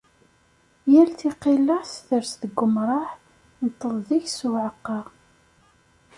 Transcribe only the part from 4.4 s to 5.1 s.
uɛeqqa.